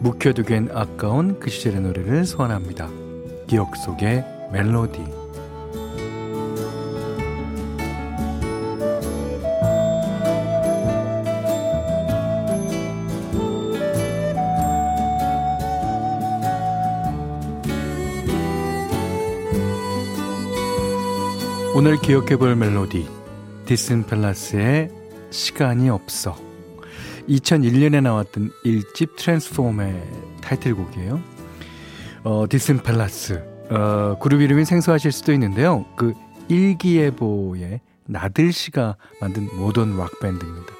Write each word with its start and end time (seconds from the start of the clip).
묵혀두기엔 0.00 0.70
아까운 0.72 1.38
그 1.40 1.50
시절의 1.50 1.80
노래를 1.80 2.24
소환합니다. 2.24 2.88
기억 3.46 3.76
속의 3.76 4.24
멜로디. 4.52 5.20
오늘 21.72 21.96
기억해볼 21.96 22.56
멜로디 22.56 23.08
디슨 23.64 24.04
펠라스의 24.04 24.90
시간이 25.30 25.88
없어 25.88 26.36
2001년에 27.30 28.02
나왔던 28.02 28.50
1집 28.64 29.16
트랜스폼의 29.16 30.02
타이틀곡이에요. 30.42 31.20
어, 32.24 32.46
디슨 32.48 32.82
팰라스. 32.82 33.42
어, 33.70 34.18
그룹 34.20 34.40
이름이 34.40 34.64
생소하실 34.64 35.12
수도 35.12 35.32
있는데요. 35.32 35.86
그 35.96 36.12
일기예보의 36.48 37.80
나들 38.06 38.52
씨가 38.52 38.96
만든 39.20 39.48
모던 39.56 39.96
락밴드입니다. 39.96 40.74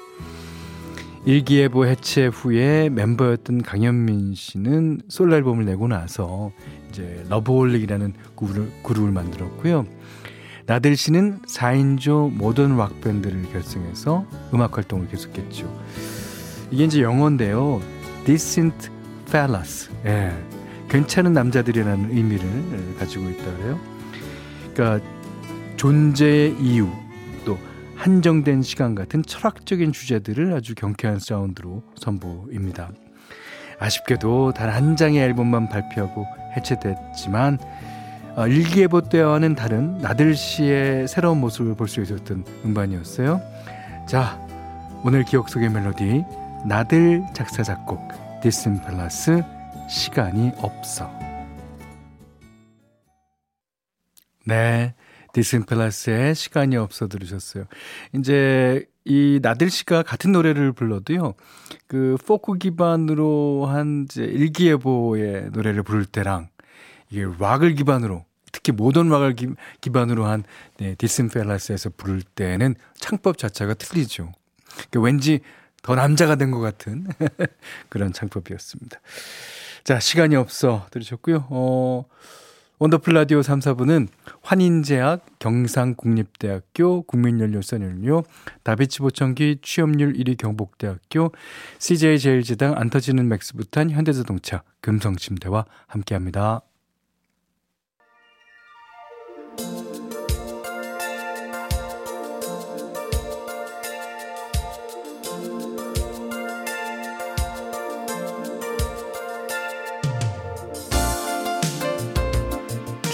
일기예보 1.23 1.85
해체 1.85 2.25
후에 2.25 2.89
멤버였던 2.89 3.61
강현민 3.61 4.33
씨는 4.35 5.01
솔로 5.07 5.35
앨범을 5.35 5.65
내고 5.65 5.87
나서 5.87 6.51
이제 6.89 7.23
러브홀릭이라는 7.29 8.13
그룹을, 8.35 8.71
그룹을 8.83 9.11
만들었고요. 9.11 9.85
나들 10.65 10.97
씨는 10.97 11.39
4인조 11.47 12.33
모던 12.33 12.75
락밴드를 12.77 13.43
결성해서 13.51 14.25
음악 14.53 14.77
활동을 14.77 15.07
계속했죠. 15.07 16.20
이게 16.71 16.85
이제 16.85 17.01
영어인데요. 17.01 17.81
decent 18.25 18.89
fellas. 19.27 19.89
예. 20.05 20.31
괜찮은 20.89 21.33
남자들이라는 21.33 22.11
의미를 22.11 22.49
가지고 22.99 23.29
있다 23.29 23.43
그래요. 23.57 23.79
그러니까 24.73 25.05
존재의 25.77 26.55
이유 26.59 26.87
또 27.45 27.57
한정된 27.95 28.61
시간 28.61 28.93
같은 28.95 29.23
철학적인 29.23 29.91
주제들을 29.93 30.53
아주 30.53 30.75
경쾌한 30.75 31.19
사운드로 31.19 31.83
선보입니다. 31.97 32.89
아쉽게도 33.79 34.53
단 34.53 34.69
한 34.69 34.95
장의 34.95 35.19
앨범만 35.21 35.69
발표하고 35.69 36.25
해체됐지만 36.55 37.57
어, 38.35 38.47
일기예보 38.47 39.01
때와는 39.09 39.55
다른 39.55 39.97
나들 39.97 40.35
씨의 40.35 41.07
새로운 41.07 41.39
모습을 41.39 41.75
볼 41.75 41.87
수 41.87 42.01
있었던 42.01 42.45
음반이었어요. 42.65 43.41
자, 44.07 44.39
오늘 45.03 45.23
기억 45.23 45.49
속의 45.49 45.69
멜로디 45.69 46.23
나들 46.65 47.23
작사 47.33 47.63
작곡 47.63 47.99
디슨 48.41 48.79
플러스 48.81 49.41
시간이 49.89 50.51
없어 50.57 51.09
네 54.45 54.93
디슨 55.33 55.65
플러스의 55.65 56.35
시간이 56.35 56.77
없어 56.77 57.07
들으셨어요 57.07 57.65
이제 58.13 58.85
이 59.05 59.39
나들 59.41 59.71
씨가 59.71 60.03
같은 60.03 60.31
노래를 60.31 60.71
불러도요 60.73 61.33
그 61.87 62.17
포크 62.27 62.53
기반으로 62.57 63.65
한 63.65 64.05
이제 64.07 64.23
일기예보의 64.23 65.49
노래를 65.53 65.81
부를 65.81 66.05
때랑 66.05 66.49
이게 67.09 67.25
락을 67.39 67.73
기반으로 67.73 68.23
특히 68.51 68.71
모던 68.71 69.09
락을 69.09 69.35
기, 69.35 69.47
기반으로 69.81 70.25
한 70.25 70.43
네, 70.77 70.93
decent 70.95 71.29
fellas에서 71.29 71.89
부를 71.97 72.21
때는 72.21 72.75
창법 72.95 73.37
자체가 73.37 73.73
틀리죠. 73.75 74.31
그러니까 74.89 74.99
왠지 74.99 75.39
더 75.81 75.95
남자가 75.95 76.35
된 76.35 76.51
것 76.51 76.59
같은 76.59 77.07
그런 77.89 78.13
창법이었습니다. 78.13 78.99
자, 79.83 79.99
시간이 79.99 80.35
없어 80.35 80.85
들으셨고요. 80.91 81.47
어, 81.49 82.05
원더풀 82.79 83.13
라디오 83.13 83.41
3, 83.43 83.59
4부는 83.59 84.07
환인제약, 84.41 85.25
경상국립대학교 85.39 87.03
국민연료선연료, 87.03 88.23
다비치 88.63 88.99
보청기 88.99 89.59
취업률 89.61 90.13
1위 90.13 90.37
경북대학교, 90.37 91.31
CJ제일제당 91.77 92.75
안터지는 92.77 93.27
맥스부탄 93.27 93.91
현대자동차, 93.91 94.63
금성침대와 94.81 95.65
함께합니다. 95.87 96.61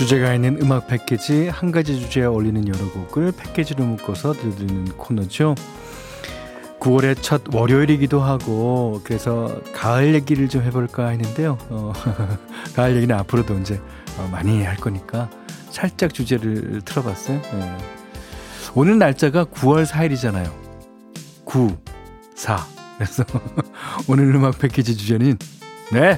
주제가 0.07 0.33
있는 0.33 0.57
음악 0.61 0.87
패키지 0.87 1.49
한 1.49 1.69
가지 1.69 1.99
주제에 1.99 2.23
어울리는 2.23 2.65
여러 2.65 2.89
곡을 2.91 3.33
패키지로 3.33 3.83
묶어서 3.83 4.31
들려드리는 4.31 4.85
코너죠. 4.95 5.53
9월의 6.79 7.21
첫 7.21 7.41
월요일이기도 7.53 8.21
하고 8.21 9.01
그래서 9.03 9.61
가을 9.73 10.13
얘기를 10.13 10.47
좀 10.47 10.63
해볼까 10.63 11.09
했는데요. 11.09 11.57
어, 11.69 11.91
가을 12.73 12.95
얘기는 12.95 13.13
앞으로도 13.17 13.59
이제 13.59 13.81
어, 14.17 14.29
많이 14.31 14.63
할 14.63 14.77
거니까 14.77 15.29
살짝 15.71 16.13
주제를 16.13 16.83
틀어봤어요. 16.85 17.41
네. 17.41 17.77
오늘 18.75 18.99
날짜가 18.99 19.43
9월 19.43 19.85
4일이잖아요. 19.85 20.49
9, 21.43 21.75
4. 22.33 22.65
그래서 22.95 23.25
오늘 24.07 24.33
음악 24.33 24.57
패키지 24.57 24.95
주제는 24.95 25.37
네 25.91 26.17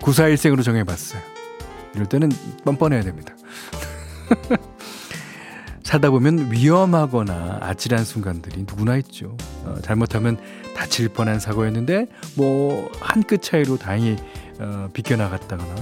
941생으로 0.00 0.64
정해봤어요. 0.64 1.31
이럴 1.94 2.06
때는 2.08 2.30
뻔뻔해야 2.64 3.02
됩니다. 3.02 3.34
살다 5.82 6.10
보면 6.10 6.50
위험하거나 6.52 7.58
아찔한 7.60 8.04
순간들이 8.04 8.60
누구나 8.60 8.96
있죠. 8.98 9.36
어, 9.64 9.76
잘못하면 9.82 10.38
다칠 10.74 11.08
뻔한 11.10 11.38
사고였는데 11.38 12.06
뭐 12.36 12.88
한 13.00 13.22
끗 13.24 13.42
차이로 13.42 13.76
다행히 13.76 14.16
어, 14.58 14.88
비껴나갔다거나 14.92 15.74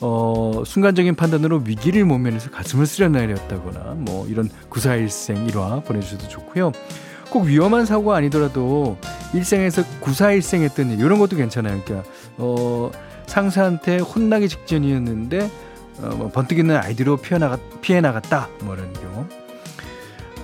어, 0.00 0.62
순간적인 0.64 1.14
판단으로 1.16 1.62
위기를 1.64 2.04
모면해서 2.04 2.50
가슴을 2.50 2.86
쓰려내렸다거나 2.86 3.94
뭐 3.96 4.26
이런 4.28 4.48
구사일생 4.68 5.46
일화 5.46 5.80
보내주셔도 5.80 6.28
좋고요. 6.28 6.70
꼭 7.36 7.44
위험한 7.44 7.84
사고가 7.84 8.16
아니더라도 8.16 8.96
일생에서 9.34 9.82
구사일생 10.00 10.62
했던 10.62 10.90
일 10.90 11.00
이런 11.00 11.18
것도 11.18 11.36
괜찮아요. 11.36 11.82
그러니까 11.84 12.08
어 12.38 12.90
상사한테 13.26 13.98
혼나기 13.98 14.48
직전이었는데 14.48 15.50
어, 15.98 16.14
뭐 16.16 16.30
번뜩이는 16.30 16.74
아이디로 16.74 17.18
피해 17.18 17.38
나갔 17.38 17.60
피해 17.82 18.00
나갔다 18.00 18.48
뭐 18.62 18.74
이런 18.74 18.90
경우 18.94 19.26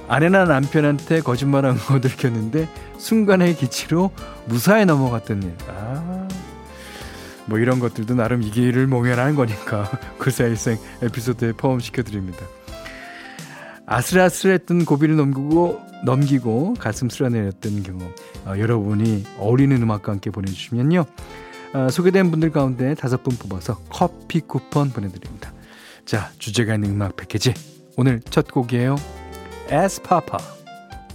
아내나 0.06 0.44
남편한테 0.44 1.22
거짓말한 1.22 1.78
거 1.80 1.98
들켰는데 1.98 2.68
순간의 2.98 3.56
기치로 3.56 4.10
무사히 4.44 4.84
넘어갔던 4.84 5.42
일. 5.44 5.54
아 5.70 6.28
뭐 7.46 7.58
이런 7.58 7.80
것들도 7.80 8.14
나름 8.14 8.42
이기를 8.42 8.86
모면하는 8.86 9.34
거니까 9.34 9.90
그사일생 10.18 10.78
에피소드에 11.02 11.52
포함시켜 11.52 12.02
드립니다. 12.02 12.46
아슬아슬했던 13.92 14.86
고비를 14.86 15.16
넘기고 15.16 15.82
넘기고 16.06 16.74
가슴 16.78 17.10
쓸어내렸던 17.10 17.82
경험 17.82 18.10
어, 18.46 18.58
여러분이 18.58 19.24
어울리는 19.38 19.80
음악과 19.82 20.12
함께 20.12 20.30
보내주시면요 20.30 21.04
어, 21.74 21.88
소개된 21.90 22.30
분들 22.30 22.50
가운데 22.52 22.94
다섯 22.94 23.22
분 23.22 23.36
뽑아서 23.36 23.82
커피 23.90 24.40
쿠폰 24.40 24.90
보내드립니다. 24.90 25.52
자 26.06 26.30
주제가 26.38 26.74
있는 26.74 26.92
음악 26.92 27.16
패키지 27.16 27.52
오늘 27.98 28.20
첫 28.30 28.50
곡이에요. 28.50 28.96
에스파파 29.68 30.38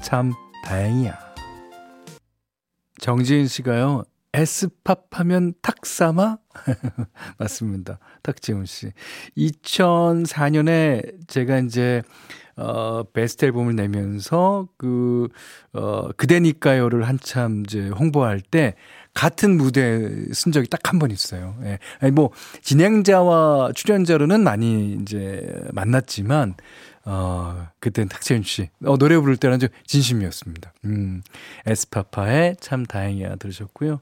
참 0.02 0.34
다행이야. 0.64 1.18
정지은 3.00 3.48
씨가요. 3.48 4.04
에스팝 4.34 5.08
하면 5.12 5.54
탁사마? 5.64 6.38
맞습니다. 7.40 7.98
탁지훈 8.22 8.66
씨. 8.66 8.92
2004년에 9.36 11.28
제가 11.28 11.60
이제 11.60 12.04
어, 12.58 13.04
베스트 13.14 13.46
앨범을 13.46 13.76
내면서 13.76 14.68
그, 14.78 15.28
어, 15.74 16.10
그대니까요를 16.18 17.08
한참 17.08 17.64
이제 17.66 17.88
홍보할 17.90 18.42
때 18.42 18.74
같은 19.14 19.58
무대에 19.58 20.10
쓴 20.34 20.52
적이 20.52 20.68
딱 20.68 20.80
한 20.84 21.00
번 21.00 21.12
있어요. 21.12 21.56
예. 21.64 21.80
아니, 22.00 22.12
뭐, 22.12 22.32
진행자와 22.62 23.72
출연자로는 23.76 24.44
많이 24.44 24.98
이제 25.02 25.48
만났지만, 25.72 26.56
어, 27.06 27.68
그땐 27.80 28.08
탁재윤 28.10 28.44
씨, 28.44 28.70
어, 28.86 28.98
노래 28.98 29.18
부를 29.18 29.38
때는 29.38 29.56
아주 29.56 29.68
진심이었습니다. 29.86 30.74
음, 30.86 31.22
에스파파의 31.66 32.58
참 32.60 32.86
다행이야 32.86 33.36
들으셨고요. 33.38 34.02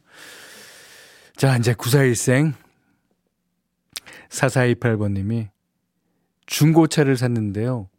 자, 1.36 1.58
이제 1.58 1.74
94일생 1.74 2.54
4428번님이 4.30 5.50
중고차를 6.46 7.18
샀는데요. 7.18 7.90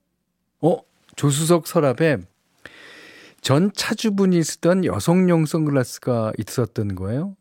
어, 0.60 0.78
조수석 1.16 1.66
서랍에 1.66 2.18
전 3.40 3.72
차주분이 3.72 4.42
쓰던 4.42 4.84
여성용 4.84 5.46
선글라스가 5.46 6.32
있었던 6.38 6.96
거예요. 6.96 7.36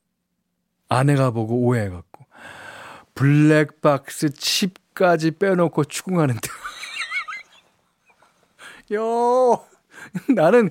아내가 0.87 1.31
보고 1.31 1.55
오해해갖고. 1.55 2.25
블랙박스 3.15 4.29
칩까지 4.29 5.31
빼놓고 5.31 5.85
추궁하는데. 5.85 6.47
요 8.93 9.65
나는 10.35 10.69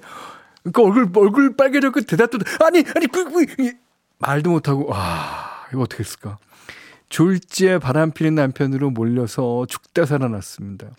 그 0.72 0.82
얼굴 0.82 1.10
얼굴 1.16 1.56
빨개졌고 1.56 2.02
대답도 2.02 2.38
아니 2.64 2.84
아니 2.94 3.08
그, 3.08 3.46
그 3.46 3.72
말도 4.18 4.50
못하고. 4.50 4.86
와 4.86 5.66
이거 5.72 5.82
어떻게 5.82 6.04
했을까? 6.04 6.38
졸지에 7.08 7.78
바람 7.78 8.12
피는 8.12 8.36
남편으로 8.36 8.90
몰려서 8.90 9.66
죽다 9.68 10.06
살아났습니다. 10.06 10.90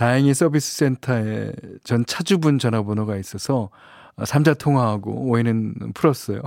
다행히 0.00 0.32
서비스 0.32 0.78
센터에 0.78 1.52
전 1.84 2.06
차주분 2.06 2.58
전화번호가 2.58 3.18
있어서 3.18 3.68
삼자 4.24 4.54
통화하고 4.54 5.28
오해는 5.28 5.74
풀었어요. 5.92 6.40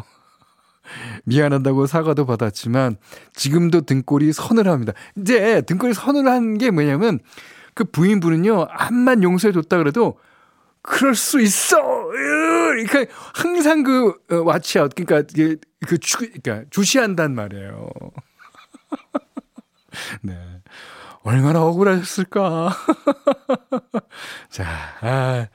미안하다고 1.26 1.86
사과도 1.86 2.26
받았지만 2.26 2.98
지금도 3.36 3.82
등골이 3.82 4.34
서늘합니다. 4.34 4.94
이제 5.18 5.62
등골이 5.62 5.94
서늘한 5.94 6.58
게 6.58 6.72
뭐냐면 6.72 7.20
그 7.76 7.84
부인분은요, 7.84 8.70
암만 8.72 9.22
용서해줬다 9.22 9.78
그래도, 9.78 10.18
그럴 10.82 11.14
수 11.14 11.40
있어! 11.40 11.78
그러니까 12.08 13.06
항상 13.36 13.84
그, 13.84 14.16
와치아웃, 14.30 14.94
어, 14.94 14.94
그러니까 14.96 15.32
그, 15.86 16.00
주, 16.00 16.18
그러니까 16.18 16.68
주시한단 16.72 17.36
말이에요. 17.36 17.88
네. 20.24 20.34
얼마나 21.24 21.64
억울하셨을까. 21.64 22.72
자, 24.50 24.66
아, 25.02 25.48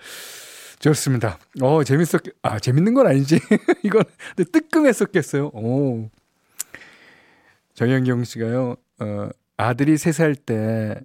좋습니다. 0.79 1.38
어, 1.61 1.85
재밌었, 1.85 2.23
아, 2.43 2.59
재밌는 2.59 2.94
건 2.94 3.06
아니지. 3.06 3.38
이건, 3.85 4.05
근데 4.35 4.50
뜨끔했었겠어요. 4.50 5.49
오. 5.49 6.11
정영경 7.75 8.25
씨가요, 8.25 8.76
어, 9.00 9.29
아들이 9.56 9.94
3살 9.94 10.47
때 10.47 11.00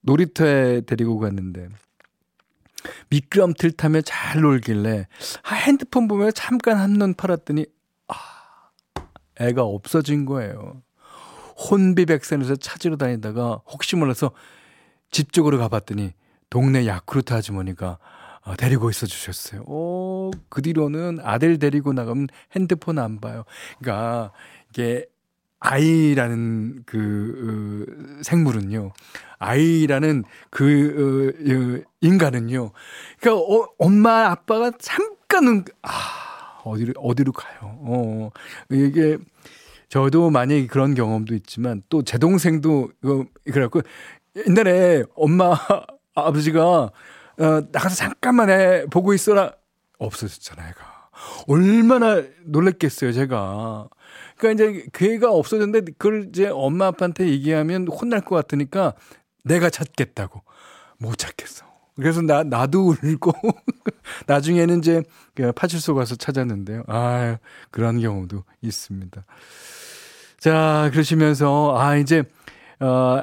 놀이터에 0.00 0.80
데리고 0.82 1.18
갔는데 1.18 1.68
미끄럼틀 3.10 3.72
타며 3.72 4.00
잘 4.02 4.40
놀길래 4.40 5.06
아, 5.42 5.54
핸드폰 5.54 6.08
보며 6.08 6.30
잠깐 6.30 6.78
한눈 6.78 7.14
팔았더니 7.14 7.66
아, 8.08 8.14
애가 9.40 9.62
없어진 9.62 10.24
거예요. 10.24 10.82
혼비백산에서 11.58 12.56
찾으러 12.56 12.96
다니다가 12.96 13.60
혹시 13.66 13.96
몰라서 13.96 14.30
집 15.10 15.32
쪽으로 15.32 15.58
가봤더니 15.58 16.12
동네 16.50 16.86
야쿠르트 16.86 17.32
아주머니가 17.34 17.98
어, 18.44 18.56
데리고 18.56 18.88
있어 18.88 19.06
주셨어요. 19.06 19.62
오, 19.62 20.30
그 20.48 20.62
뒤로는 20.62 21.18
아들 21.22 21.58
데리고 21.58 21.92
나가면 21.92 22.28
핸드폰 22.56 22.98
안 22.98 23.20
봐요. 23.20 23.44
그러니까 23.78 24.32
이게 24.70 25.06
아이라는 25.60 26.84
그 26.86 27.84
어, 28.18 28.22
생물은요. 28.22 28.92
아이라는 29.38 30.24
그 30.50 31.84
어, 31.84 31.88
인간은요. 32.00 32.70
그러니까 33.20 33.44
어, 33.44 33.68
엄마 33.78 34.30
아빠가 34.30 34.70
잠깐은 34.78 35.64
아 35.82 36.60
어디로 36.64 36.94
어디로 36.96 37.32
가요. 37.32 37.58
어 37.62 38.30
이게 38.70 39.18
저도 39.88 40.30
만약에 40.30 40.66
그런 40.66 40.94
경험도 40.94 41.34
있지만 41.34 41.82
또 41.88 42.02
제 42.02 42.18
동생도 42.18 42.90
어, 43.04 43.24
그래갖고 43.44 43.82
옛날에 44.46 45.04
엄마 45.14 45.56
아버지가 46.14 46.60
어, 46.60 46.90
나가서 47.72 47.94
잠깐만 47.94 48.50
해 48.50 48.84
보고 48.86 49.14
있어라 49.14 49.52
없어졌잖아요. 49.98 50.70
애가 50.70 51.08
얼마나 51.48 52.22
놀랬겠어요, 52.44 53.12
제가. 53.12 53.88
그러니까 54.36 54.64
이제 54.70 54.86
그 54.92 55.06
애가 55.06 55.30
없어졌는데 55.32 55.92
그걸 55.98 56.26
이제 56.28 56.48
엄마 56.48 56.86
아빠한테 56.88 57.28
얘기하면 57.28 57.88
혼날 57.88 58.20
것 58.20 58.36
같으니까 58.36 58.94
내가 59.44 59.70
찾겠다고 59.70 60.42
못 60.98 61.16
찾겠어. 61.16 61.66
그래서 61.96 62.22
나 62.22 62.44
나도 62.44 62.94
울고 63.02 63.32
나중에는 64.28 64.78
이제 64.78 65.02
그 65.34 65.50
파출소 65.52 65.94
가서 65.96 66.14
찾았는데요. 66.14 66.84
아 66.86 67.38
그런 67.72 68.00
경우도 68.00 68.44
있습니다. 68.62 69.24
자 70.38 70.88
그러시면서 70.92 71.76
아 71.78 71.96
이제 71.96 72.22
어 72.80 73.22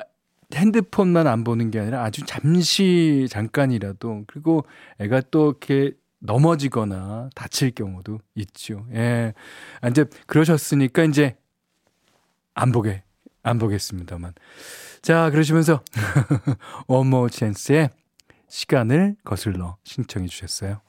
핸드폰만 0.53 1.27
안 1.27 1.43
보는 1.43 1.71
게 1.71 1.79
아니라 1.79 2.03
아주 2.03 2.23
잠시 2.25 3.27
잠깐이라도 3.29 4.25
그리고 4.27 4.65
애가 4.99 5.21
또 5.31 5.49
이렇게 5.49 5.93
넘어지거나 6.19 7.29
다칠 7.35 7.71
경우도 7.71 8.19
있죠. 8.35 8.85
예. 8.93 9.33
아, 9.81 9.89
이제 9.89 10.05
그러셨으니까 10.27 11.03
이제 11.03 11.37
안 12.53 12.71
보게 12.71 13.03
안 13.43 13.59
보겠습니다만. 13.59 14.33
자, 15.01 15.29
그러시면서 15.29 15.83
원모 16.87 17.29
찬스의 17.29 17.89
시간을 18.47 19.15
거슬러 19.23 19.77
신청해 19.83 20.27
주셨어요. 20.27 20.81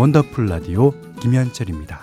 원더풀 0.00 0.46
라디오 0.46 0.92
김현철입니다. 1.20 2.00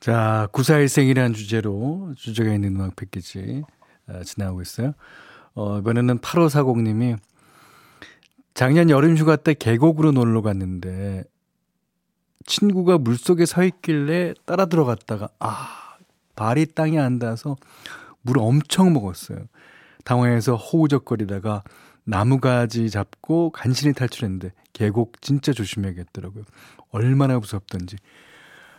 자, 0.00 0.48
941생이라는 0.52 1.34
주제로 1.34 2.12
주제가 2.14 2.52
있는 2.52 2.76
음악 2.76 2.94
패키지 2.94 3.62
어, 4.06 4.22
지나가고 4.22 4.60
있어요. 4.60 4.92
어, 5.54 5.78
이번에는 5.78 6.18
8540님이 6.18 7.16
작년 8.52 8.90
여름 8.90 9.16
휴가 9.16 9.36
때 9.36 9.54
계곡으로 9.54 10.12
놀러 10.12 10.42
갔는데 10.42 11.24
친구가 12.44 12.98
물속에 12.98 13.46
서 13.46 13.64
있길래 13.64 14.34
따라 14.44 14.66
들어갔다가 14.66 15.30
아, 15.38 15.96
발이 16.36 16.66
땅에 16.74 16.98
안 16.98 17.18
닿아서 17.18 17.56
물을 18.20 18.42
엄청 18.42 18.92
먹었어요. 18.92 19.38
당황해서 20.04 20.56
호우적거리다가 20.56 21.62
나무가지 22.04 22.90
잡고 22.90 23.50
간신히 23.50 23.94
탈출했는데 23.94 24.52
계곡 24.72 25.20
진짜 25.20 25.52
조심해야겠더라고요. 25.52 26.44
얼마나 26.90 27.38
무섭던지. 27.38 27.96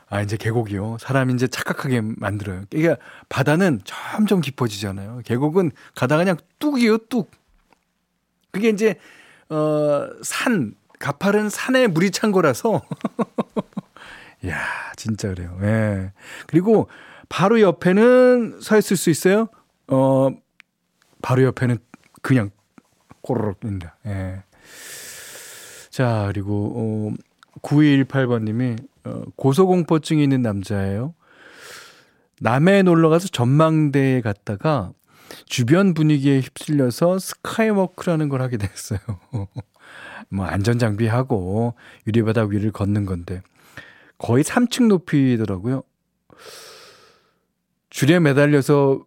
아, 0.10 0.22
이제 0.22 0.38
계곡이요. 0.38 0.98
사람 1.00 1.32
이제 1.32 1.48
착각하게 1.48 2.02
만들어요. 2.02 2.66
이게 2.72 2.96
바다는 3.30 3.82
점점 3.84 4.42
깊어지잖아요. 4.42 5.22
계곡은 5.26 5.72
가다 5.96 6.18
그냥 6.18 6.38
뚝이요, 6.60 7.00
뚝. 7.10 7.32
그게 8.52 8.70
이제, 8.70 9.00
어, 9.50 10.08
산, 10.22 10.76
가파른 11.00 11.50
산에 11.50 11.88
물이 11.88 12.12
찬 12.12 12.32
거라서. 12.32 12.84
야 14.48 14.60
진짜 14.96 15.30
그래요. 15.30 15.58
예. 15.62 16.12
그리고 16.48 16.90
바로 17.30 17.62
옆에는 17.62 18.60
서 18.62 18.78
있을 18.78 18.98
수 18.98 19.10
있어요? 19.10 19.48
어, 19.88 20.30
바로 21.22 21.44
옆에는 21.44 21.78
그냥 22.22 22.52
꼬르륵입니다. 23.24 23.98
예. 24.06 24.44
자, 25.90 26.30
그리고, 26.32 27.16
어, 27.16 27.60
9218번님이, 27.62 28.78
어, 29.06 29.24
고소공포증이 29.36 30.22
있는 30.22 30.42
남자예요. 30.42 31.16
남해 32.40 32.84
놀러 32.84 33.10
가서 33.10 33.28
전망대에 33.28 34.22
갔다가 34.22 34.92
주변 35.46 35.94
분위기에 35.94 36.42
휩쓸려서 36.42 37.20
스카이워크라는 37.20 38.30
걸 38.30 38.42
하게 38.42 38.58
됐어요. 38.58 39.00
뭐 40.30 40.46
안전 40.46 40.80
장비하고 40.80 41.76
유리바닥 42.08 42.50
위를 42.50 42.72
걷는 42.72 43.06
건데 43.06 43.42
거의 44.18 44.44
3층 44.44 44.88
높이더라고요. 44.88 45.84
줄에 47.90 48.20
매달려서 48.20 49.06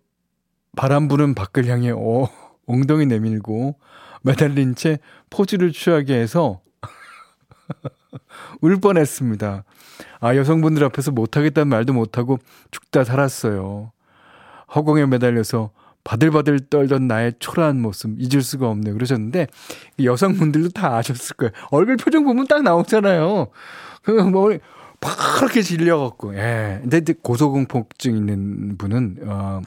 바람 0.76 1.08
부는 1.08 1.35
밖을 1.35 1.66
향해 1.66 1.90
어, 1.90 2.28
엉덩이 2.66 3.06
내밀고 3.06 3.78
매달린 4.26 4.75
채 4.75 4.99
포즈를 5.30 5.73
취하게 5.73 6.14
해서 6.14 6.61
울 8.61 8.80
뻔했습니다. 8.80 9.64
아, 10.21 10.37
여성분들 10.37 10.83
앞에서 10.85 11.12
못하겠다는 11.12 11.68
말도 11.68 11.92
못하고 11.92 12.38
죽다 12.73 13.04
살았어요. 13.04 13.92
허공에 14.75 15.06
매달려서 15.06 15.71
바들바들 16.02 16.68
떨던 16.71 17.06
나의 17.06 17.35
초라한 17.38 17.80
모습 17.80 18.14
잊을 18.18 18.42
수가 18.42 18.68
없네요. 18.68 18.95
그러셨는데 18.95 19.47
여성분들도 20.02 20.71
다 20.71 20.97
아셨을 20.97 21.37
거예요. 21.37 21.52
얼굴 21.71 21.97
표정 21.97 22.25
보면 22.25 22.47
딱 22.47 22.62
나오잖아요. 22.62 23.49
그뭐 24.02 24.59
파랗게 25.00 25.62
질려갖고 25.62 26.37
예. 26.37 26.80
근데 26.83 27.00
고소공포증 27.23 28.16
있는 28.16 28.78
분은 28.78 29.18
어 29.26 29.62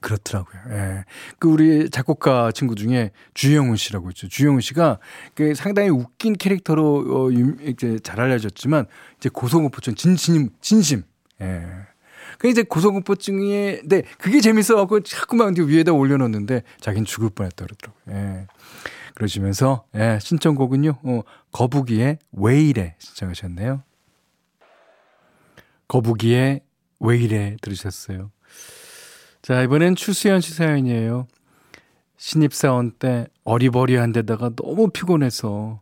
그렇더라고요. 0.00 0.60
예. 0.70 1.04
그 1.38 1.48
우리 1.48 1.90
작곡가 1.90 2.52
친구 2.52 2.74
중에 2.74 3.10
주영훈 3.34 3.76
씨라고 3.76 4.10
있죠. 4.10 4.28
주영훈 4.28 4.60
씨가 4.60 4.98
그 5.34 5.54
상당히 5.54 5.88
웃긴 5.88 6.34
캐릭터로 6.34 7.26
어, 7.26 7.30
이제 7.30 7.98
잘 8.02 8.20
알려졌지만 8.20 8.86
이제 9.18 9.28
고소공포증 9.28 9.94
진심 9.94 10.50
진심. 10.60 11.02
예. 11.40 11.64
그 12.38 12.48
이제 12.48 12.62
고소공포증에, 12.62 13.80
네, 13.86 14.02
그게 14.18 14.40
재밌어 14.40 14.76
갖고 14.76 15.00
자꾸만 15.00 15.54
위에다 15.56 15.92
올려놓는데 15.92 16.62
자기는 16.80 17.06
죽을 17.06 17.30
뻔했다 17.30 17.64
그러더라고요. 17.64 18.04
예. 18.10 18.46
그러시면서, 19.14 19.84
예, 19.94 20.18
신청곡은요, 20.20 20.98
어, 21.02 21.22
거북이의 21.52 22.18
왜 22.32 22.60
이래 22.60 22.96
신청하셨네요. 22.98 23.82
거북이의 25.88 26.60
왜 27.00 27.16
이래 27.16 27.56
들으셨어요. 27.62 28.30
자, 29.46 29.62
이번엔 29.62 29.94
추수연 29.94 30.40
씨 30.40 30.54
사연이에요. 30.54 31.28
신입사원 32.16 32.90
때 32.98 33.28
어리버리한 33.44 34.10
데다가 34.10 34.50
너무 34.56 34.90
피곤해서 34.90 35.80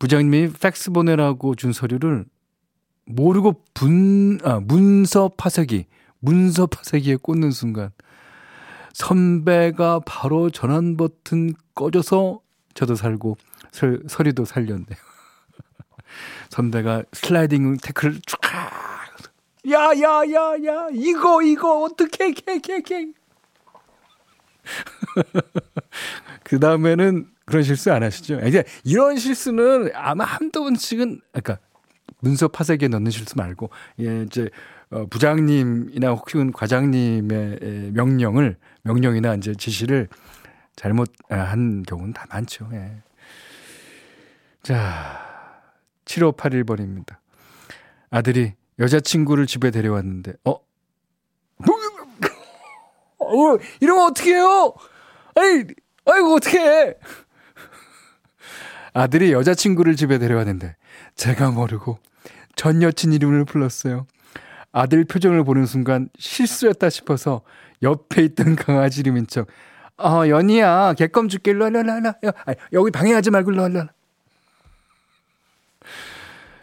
부장님이 0.00 0.54
팩스 0.54 0.90
보내라고 0.90 1.54
준 1.54 1.72
서류를 1.72 2.24
모르고 3.04 3.62
분, 3.72 4.40
아, 4.42 4.58
문서 4.58 5.30
파쇄기, 5.36 5.86
문서 6.18 6.66
파쇄기에 6.66 7.18
꽂는 7.22 7.52
순간 7.52 7.90
선배가 8.94 10.00
바로 10.04 10.50
전환 10.50 10.96
버튼 10.96 11.54
꺼져서 11.76 12.40
저도 12.74 12.96
살고 12.96 13.36
설, 13.70 14.02
서리도 14.08 14.44
살렸네요. 14.44 14.98
선배가 16.50 17.04
슬라이딩 17.12 17.76
태클 17.76 18.18
쫙. 18.26 18.50
야, 19.68 19.90
야, 20.00 20.22
야, 20.32 20.54
야, 20.64 20.88
이거, 20.92 21.42
이거, 21.42 21.82
어떻게, 21.82 22.32
개, 22.32 22.58
개, 22.58 22.80
개. 22.80 23.08
그 26.44 26.58
다음에는 26.58 27.28
그런 27.44 27.62
실수 27.62 27.92
안 27.92 28.02
하시죠? 28.02 28.40
이제 28.46 28.64
이런 28.84 29.16
실수는 29.18 29.90
아마 29.94 30.24
한두 30.24 30.62
번씩은, 30.62 31.20
그러니까 31.32 31.58
문서 32.20 32.48
파쇄기에 32.48 32.88
넣는 32.88 33.10
실수 33.10 33.36
말고 33.36 33.70
예, 34.00 34.22
이제 34.22 34.48
어, 34.90 35.06
부장님이나 35.06 36.10
혹은 36.10 36.52
과장님의 36.52 37.92
명령을 37.92 38.56
명령이나 38.82 39.34
이제 39.34 39.54
지시를 39.54 40.08
잘못 40.76 41.12
아, 41.28 41.36
한 41.36 41.82
경우는 41.82 42.12
다 42.12 42.26
많죠. 42.30 42.68
예. 42.72 43.02
자, 44.62 45.62
7581번입니다. 46.04 47.16
아들이 48.10 48.54
여자친구를 48.80 49.46
집에 49.46 49.70
데려왔는데, 49.70 50.32
어? 50.44 50.58
뭐, 51.58 51.76
어, 53.18 53.58
이러면 53.80 54.04
어떡해요? 54.10 54.74
아니, 55.36 55.64
아이고, 56.06 56.34
어떡해. 56.34 56.94
아들이 58.94 59.32
여자친구를 59.32 59.96
집에 59.96 60.18
데려왔는데, 60.18 60.76
제가 61.14 61.50
모르고 61.50 61.98
전 62.56 62.82
여친 62.82 63.12
이름을 63.12 63.44
불렀어요. 63.44 64.06
아들 64.72 65.04
표정을 65.04 65.44
보는 65.44 65.66
순간 65.66 66.08
실수였다 66.18 66.90
싶어서 66.90 67.42
옆에 67.82 68.22
있던 68.22 68.56
강아지 68.56 69.00
이름인 69.00 69.26
척. 69.26 69.48
어, 69.98 70.26
연희야, 70.26 70.94
개껌 70.94 71.28
줄게. 71.28 71.50
일로 71.50 71.64
와, 71.64 71.68
일로 71.70 71.80
와, 71.80 71.98
일로 71.98 72.06
와. 72.24 72.32
아, 72.46 72.54
여기 72.72 72.90
방해하지 72.90 73.30
말고 73.30 73.52
일로 73.52 73.62
와, 73.62 73.68
일로 73.68 73.78
와. 73.80 73.88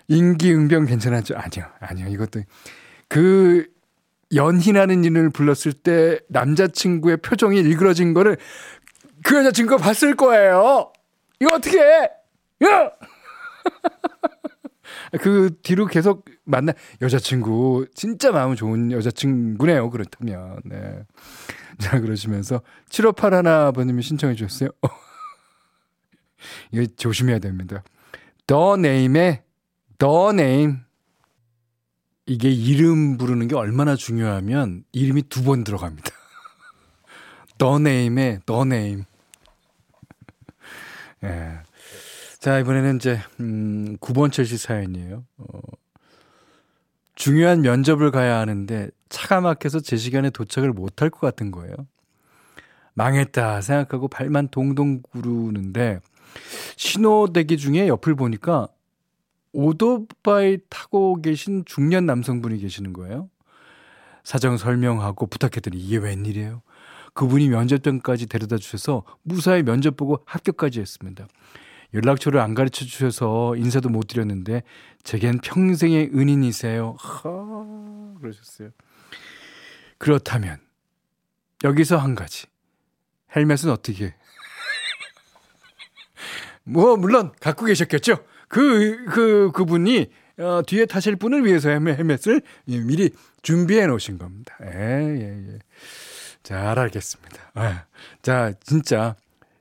인기응변 0.07 0.85
괜찮았죠? 0.85 1.35
아니요, 1.35 1.65
아니요. 1.79 2.07
이것도. 2.07 2.41
그, 3.07 3.67
연희라는 4.33 5.03
이름을 5.03 5.29
불렀을 5.29 5.73
때 5.73 6.19
남자친구의 6.29 7.17
표정이 7.17 7.59
일그러진 7.59 8.13
거를 8.13 8.37
그 9.23 9.37
여자친구가 9.37 9.81
봤을 9.81 10.15
거예요. 10.15 10.91
이거 11.39 11.55
어떻게 11.55 11.79
해? 11.79 12.09
야! 12.65 12.91
그 15.21 15.51
뒤로 15.63 15.85
계속 15.85 16.25
만나 16.43 16.73
여자친구 17.01 17.87
진짜 17.93 18.31
마음 18.31 18.55
좋은 18.55 18.91
여자친구네요. 18.91 19.89
그렇다면 19.89 20.61
네. 20.65 21.03
자 21.79 21.99
그러시면서 21.99 22.61
7581 22.89 23.47
아버님이 23.47 24.01
신청해 24.01 24.35
주셨어요. 24.35 24.69
이거 26.71 26.85
조심해야 26.95 27.39
됩니다. 27.39 27.83
The 28.47 28.73
Name의 28.73 29.43
The 29.99 30.29
Name 30.33 30.75
이게 32.25 32.49
이름 32.49 33.17
부르는 33.17 33.47
게 33.47 33.55
얼마나 33.55 33.95
중요하면 33.95 34.83
이름이 34.91 35.23
두 35.29 35.43
번 35.43 35.63
들어갑니다. 35.63 36.11
The 37.57 37.75
Name의 37.75 38.39
The 38.45 38.61
Name. 38.61 39.03
예. 41.23 41.59
자, 42.39 42.59
이번에는 42.59 42.97
이제, 42.97 43.19
음, 43.39 43.97
9번 43.99 44.31
철시 44.31 44.57
사연이에요. 44.57 45.25
어, 45.37 45.59
중요한 47.15 47.61
면접을 47.61 48.11
가야 48.11 48.37
하는데 48.37 48.89
차가 49.09 49.41
막혀서 49.41 49.79
제 49.79 49.97
시간에 49.97 50.29
도착을 50.29 50.71
못할 50.73 51.09
것 51.09 51.19
같은 51.21 51.49
거예요. 51.49 51.73
망했다 52.93 53.61
생각하고 53.61 54.07
발만 54.07 54.49
동동 54.49 55.01
구르는데 55.01 55.99
신호 56.75 57.31
대기 57.33 57.57
중에 57.57 57.87
옆을 57.87 58.15
보니까 58.15 58.67
오토바이 59.57 60.59
타고 60.69 61.19
계신 61.19 61.65
중년 61.65 62.05
남성분이 62.05 62.59
계시는 62.59 62.93
거예요. 62.93 63.27
사정 64.23 64.55
설명하고 64.55 65.25
부탁했더니 65.25 65.79
이게 65.79 65.97
웬일이에요? 65.97 66.61
그분이 67.15 67.49
면접장까지 67.49 68.27
데려다 68.27 68.57
주셔서 68.57 69.03
무사히 69.23 69.63
면접 69.63 69.97
보고 69.97 70.21
합격까지 70.27 70.79
했습니다. 70.79 71.27
연락처를 71.95 72.39
안 72.39 72.53
가르쳐 72.53 72.85
주셔서 72.85 73.55
인사도 73.55 73.89
못 73.89 74.05
드렸는데 74.05 74.61
제겐 75.01 75.39
평생의 75.39 76.11
은인이세요. 76.13 76.95
하, 76.99 78.15
그러셨어요. 78.21 78.69
그렇다면 79.97 80.59
여기서 81.63 81.97
한 81.97 82.13
가지. 82.13 82.45
헬멧은 83.35 83.71
어떻게? 83.71 84.13
뭐 86.63 86.95
물론 86.95 87.31
갖고 87.39 87.65
계셨겠죠. 87.65 88.17
그 88.47 89.05
그 89.09 89.51
그, 89.53 89.65
분이 89.65 90.07
어, 90.39 90.61
뒤에 90.65 90.85
타실 90.85 91.15
분을 91.15 91.45
위해서 91.45 91.69
헬멧을 91.69 92.41
미리 92.65 93.09
준비해 93.41 93.87
놓으신 93.87 94.17
겁니다. 94.17 94.55
예, 94.63 94.67
예, 94.67 95.53
예. 95.53 95.59
잘 96.43 96.77
알겠습니다. 96.77 97.51
아, 97.55 97.85
자, 98.21 98.53
진짜 98.63 99.15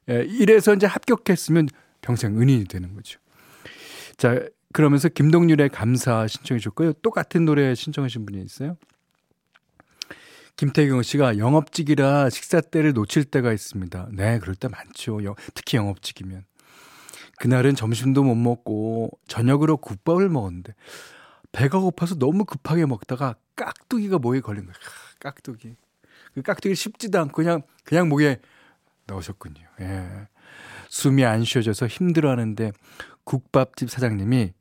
예, 0.09 0.25
이래서 0.29 0.75
이제 0.75 0.87
합격했으면 0.87 1.69
평생 2.01 2.41
은인이 2.41 2.65
되는 2.67 2.95
거죠. 2.95 3.19
자, 4.17 4.41
그러면서 4.73 5.09
김동률의 5.09 5.71
감사 5.71 6.27
신청해 6.27 6.61
줬고요. 6.61 6.93
똑같은 6.95 7.45
노래 7.45 7.75
신청하신 7.75 8.27
분이 8.27 8.43
있어요. 8.43 8.77
김태경 10.57 11.03
씨가 11.03 11.39
영업직이라 11.39 12.31
식사 12.31 12.61
때를 12.61 12.93
놓칠 12.93 13.25
때가 13.25 13.53
있습니다. 13.53 14.09
네, 14.13 14.39
그럴 14.39 14.55
때 14.55 14.69
많죠. 14.69 15.21
특히 15.55 15.77
영업직이면. 15.77 16.45
그날은 17.39 17.75
점심도 17.75 18.23
못 18.25 18.35
먹고 18.35 19.11
저녁으로 19.27 19.77
국밥을 19.77 20.29
먹었는데 20.29 20.75
배가 21.53 21.79
고파서 21.79 22.17
너무 22.17 22.45
급하게 22.45 22.87
먹다가 22.87 23.37
깍두기가 23.57 24.19
목에 24.19 24.41
걸린 24.41 24.65
거예요. 24.65 24.75
깍두기. 25.21 25.77
그 26.35 26.43
깍두기 26.43 26.75
씹지도 26.75 27.19
않고 27.21 27.33
그냥 27.33 27.63
그냥 27.85 28.09
목에 28.09 28.41
넣으셨군요. 29.07 29.63
예. 29.81 30.29
숨이 30.89 31.25
안 31.25 31.45
쉬어져서 31.45 31.87
힘들어하는데 31.87 32.73
국밥집 33.25 33.91
사장님이 33.91 34.53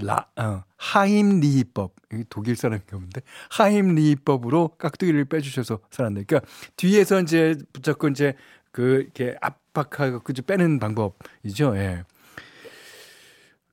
라, 0.00 0.28
어, 0.36 0.64
하임 0.76 1.40
리히법. 1.40 1.94
독일 2.28 2.56
사람인가 2.56 2.98
본데. 2.98 3.20
하임 3.50 3.94
리히법으로 3.94 4.76
깍두기를 4.76 5.26
빼주셔서 5.26 5.78
살았네. 5.90 6.24
그러니까 6.24 6.50
뒤에서 6.76 7.20
이제 7.20 7.54
붙잡고 7.72 8.08
이제 8.08 8.34
그, 8.72 9.02
이렇게 9.02 9.36
압 9.40 9.63
박하고 9.74 10.20
그저 10.20 10.40
빼는 10.42 10.78
방법이죠. 10.78 11.76
예. 11.76 12.04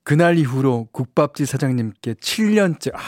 그날 0.03 0.38
이후로 0.38 0.89
국밥집 0.91 1.48
사장님께 1.48 2.15
7년째, 2.15 2.93
아, 2.96 3.00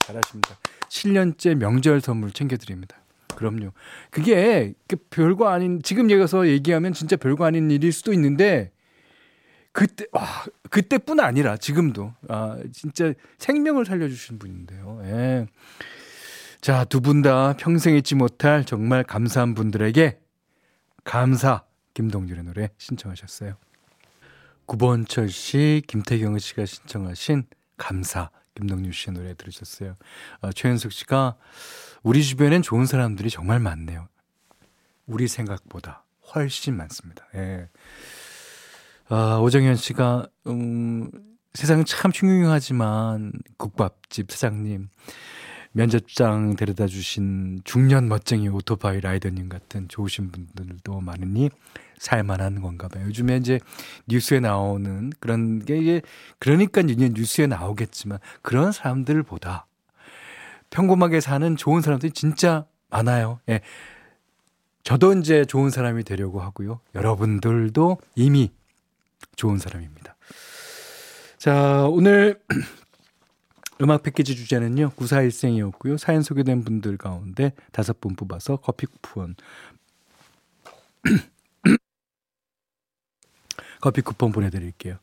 잘하십니다. 0.00 0.56
7년째 0.88 1.56
명절 1.56 2.00
선물 2.00 2.30
챙겨드립니다. 2.30 2.96
그럼요. 3.34 3.72
그게 4.10 4.72
그 4.88 4.96
별거 5.10 5.48
아닌, 5.48 5.82
지금 5.82 6.10
얘기해서 6.10 6.46
얘기하면 6.48 6.94
진짜 6.94 7.16
별거 7.16 7.44
아닌 7.44 7.70
일일 7.70 7.92
수도 7.92 8.14
있는데, 8.14 8.70
그때 9.72 10.06
와 10.12 10.24
그때뿐 10.70 11.20
아니라 11.20 11.58
지금도 11.58 12.14
아 12.28 12.56
진짜 12.72 13.12
생명을 13.36 13.84
살려주신 13.84 14.38
분인데요. 14.38 15.00
예. 15.04 15.46
자두 16.62 17.02
분 17.02 17.20
다 17.20 17.52
평생 17.58 17.94
잊지 17.94 18.14
못할 18.14 18.64
정말 18.64 19.04
감사한 19.04 19.54
분들에게 19.54 20.18
감사 21.04 21.65
김동률의 21.96 22.44
노래 22.44 22.68
신청하셨어요. 22.76 23.56
구본철 24.66 25.30
씨, 25.30 25.82
김태경 25.86 26.38
씨가 26.38 26.66
신청하신 26.66 27.44
감사 27.78 28.30
김동률 28.54 28.92
씨의 28.92 29.14
노래 29.14 29.34
들으셨어요. 29.34 29.96
아, 30.42 30.52
최현숙 30.52 30.92
씨가 30.92 31.36
우리 32.02 32.22
주변엔 32.22 32.60
좋은 32.60 32.84
사람들이 32.84 33.30
정말 33.30 33.60
많네요. 33.60 34.08
우리 35.06 35.26
생각보다 35.26 36.04
훨씬 36.34 36.76
많습니다. 36.76 37.24
예. 37.34 37.70
아, 39.08 39.38
오정현 39.38 39.76
씨가, 39.76 40.28
음, 40.48 41.10
세상은 41.54 41.86
참 41.86 42.10
흉흉하지만 42.14 43.32
국밥집 43.56 44.30
사장님, 44.30 44.90
면접장 45.76 46.56
데려다 46.56 46.86
주신 46.86 47.60
중년 47.64 48.08
멋쟁이 48.08 48.48
오토바이 48.48 48.98
라이더님 48.98 49.50
같은 49.50 49.88
좋으신 49.88 50.32
분들도 50.32 51.02
많으니 51.02 51.50
살만한 51.98 52.62
건가 52.62 52.88
봐요. 52.88 53.04
요즘에 53.04 53.36
이제 53.36 53.60
뉴스에 54.06 54.40
나오는 54.40 55.12
그런 55.20 55.62
게 55.62 55.76
이게 55.76 56.02
그러니까 56.38 56.80
이제 56.80 57.10
뉴스에 57.10 57.46
나오겠지만 57.46 58.18
그런 58.40 58.72
사람들보다 58.72 59.66
평범하게 60.70 61.20
사는 61.20 61.56
좋은 61.56 61.82
사람들이 61.82 62.12
진짜 62.12 62.64
많아요. 62.88 63.40
예. 63.50 63.60
저도 64.82 65.12
이제 65.12 65.44
좋은 65.44 65.68
사람이 65.68 66.04
되려고 66.04 66.40
하고요. 66.40 66.80
여러분들도 66.94 67.98
이미 68.14 68.50
좋은 69.34 69.58
사람입니다. 69.58 70.16
자, 71.36 71.86
오늘 71.90 72.40
음악 73.82 74.02
패키지 74.02 74.34
주제는요. 74.36 74.90
94일생이었고요. 74.96 75.98
사연 75.98 76.22
소개된 76.22 76.64
분들 76.64 76.96
가운데 76.96 77.52
다섯 77.72 78.00
분 78.00 78.16
뽑아서 78.16 78.56
커피 78.56 78.86
쿠폰 78.86 79.34
커피 83.80 84.00
쿠폰 84.00 84.32
보내드릴게요. 84.32 84.98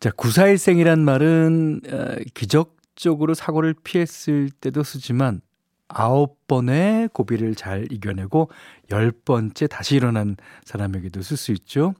자, 0.00 0.10
94일생이란 0.10 1.00
말은 1.00 1.80
어, 1.90 2.16
기적적으로 2.34 3.34
사고를 3.34 3.74
피했을 3.84 4.50
때도 4.50 4.82
쓰지만 4.82 5.40
아홉 5.88 6.46
번의 6.46 7.10
고비를 7.12 7.54
잘 7.54 7.86
이겨내고 7.90 8.50
열 8.90 9.12
번째 9.12 9.66
다시 9.66 9.96
일어난 9.96 10.36
사람에게도 10.64 11.22
쓸 11.22 11.36
수 11.36 11.52
있죠. 11.52 11.94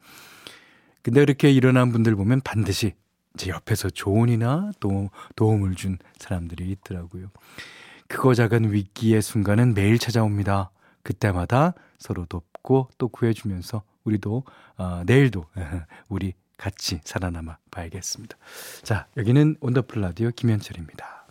근데 1.02 1.20
이렇게 1.20 1.50
일어난 1.50 1.92
분들 1.92 2.16
보면 2.16 2.40
반드시 2.40 2.94
제 3.36 3.50
옆에서 3.50 3.90
조언이나 3.90 4.72
또 4.80 5.10
도움을 5.36 5.74
준 5.74 5.98
사람들이 6.18 6.70
있더라고요. 6.70 7.30
크고 8.08 8.34
작은 8.34 8.72
위기의 8.72 9.22
순간은 9.22 9.74
매일 9.74 9.98
찾아옵니다. 9.98 10.70
그때마다 11.02 11.74
서로 11.98 12.26
돕고 12.26 12.90
또 12.98 13.08
구해주면서 13.08 13.82
우리도 14.04 14.44
어, 14.76 15.02
내일도 15.06 15.46
우리 16.08 16.34
같이 16.56 17.00
살아남아 17.04 17.58
봐야겠습니다. 17.70 18.36
자 18.82 19.06
여기는 19.16 19.56
온더풀 19.60 20.00
라디오 20.00 20.30
김현철입니다. 20.30 21.26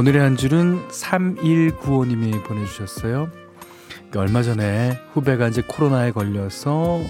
오늘의 0.00 0.22
한 0.22 0.34
줄은 0.34 0.88
3195님이 0.88 2.42
보내주셨어요. 2.44 3.28
그러니까 3.90 4.20
얼마 4.20 4.42
전에 4.42 4.98
후배가 5.12 5.48
이제 5.48 5.62
코로나에 5.66 6.12
걸려서 6.12 7.02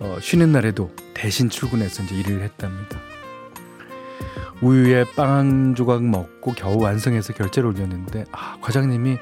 어, 0.00 0.18
쉬는 0.20 0.52
날에도 0.52 0.90
대신 1.14 1.48
출근해서 1.48 2.02
이제 2.02 2.14
일을 2.16 2.42
했답니다. 2.42 2.98
우유에 4.60 5.04
빵 5.16 5.30
한 5.30 5.74
조각 5.74 6.04
먹고 6.04 6.52
겨우 6.52 6.78
완성해서 6.78 7.32
결제를 7.32 7.70
올렸는데 7.70 8.26
아, 8.32 8.58
과장님이 8.60 9.16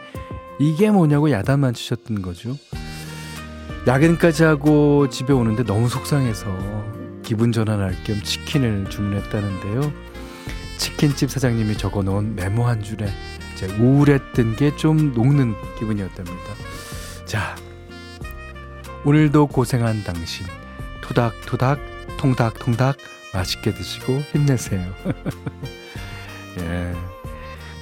이게 0.58 0.90
뭐냐고 0.90 1.30
야단만 1.30 1.74
치셨던 1.74 2.20
거죠. 2.20 2.56
야근까지 3.86 4.42
하고 4.42 5.08
집에 5.08 5.32
오는데 5.32 5.62
너무 5.62 5.88
속상해서 5.88 6.46
기분 7.22 7.52
전환할 7.52 8.02
겸 8.02 8.20
치킨을 8.24 8.90
주문했다는데요. 8.90 10.07
치킨집 10.78 11.30
사장님이 11.30 11.76
적어놓은 11.76 12.34
메모 12.36 12.64
한 12.66 12.82
줄에 12.82 13.12
이제 13.54 13.66
우울했던 13.66 14.56
게 14.56 14.74
좀 14.76 15.12
녹는 15.12 15.54
기분이었답니다. 15.78 16.54
자, 17.26 17.56
오늘도 19.04 19.48
고생한 19.48 20.04
당신 20.04 20.46
토닥토닥 21.02 21.78
통닥통닥 22.18 22.96
맛있게 23.34 23.74
드시고 23.74 24.20
힘내세요. 24.32 24.80
예. 26.60 26.94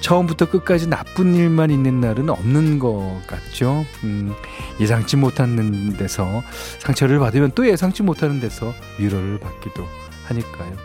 처음부터 0.01 0.49
끝까지 0.49 0.87
나쁜 0.87 1.33
일만 1.35 1.71
있는 1.71 1.99
날은 1.99 2.29
없는 2.29 2.79
것 2.79 3.21
같죠. 3.27 3.83
음, 4.03 4.33
예상치 4.79 5.17
못하는 5.17 5.97
데서 5.97 6.43
상처를 6.79 7.19
받으면 7.19 7.51
또 7.55 7.67
예상치 7.67 8.03
못하는 8.03 8.39
데서 8.39 8.73
위로를 8.99 9.39
받기도 9.39 9.85
하니까요. 10.27 10.75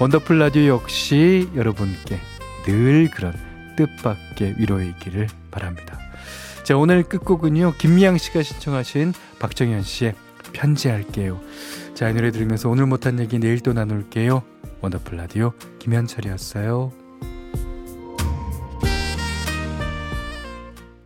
원더풀 0.00 0.38
라디오 0.38 0.64
역시 0.64 1.46
여러분께 1.54 2.18
늘 2.64 3.10
그런 3.10 3.34
뜻밖의 3.76 4.54
위로의 4.56 4.88
있기를 4.88 5.26
바랍니다. 5.50 5.98
자, 6.62 6.78
오늘 6.78 7.02
끝곡은요. 7.02 7.74
김미양 7.76 8.16
씨가 8.16 8.42
신청하신 8.42 9.12
박정현 9.38 9.82
씨의 9.82 10.14
편지할게요. 10.54 11.38
자, 11.92 12.08
이 12.08 12.14
노래 12.14 12.30
들으면서 12.30 12.70
오늘 12.70 12.86
못한 12.86 13.20
얘기 13.20 13.38
내일 13.38 13.60
또 13.60 13.74
나눌게요. 13.74 14.42
원더풀 14.80 15.18
라디오 15.18 15.52
김현철이었어요. 15.80 16.99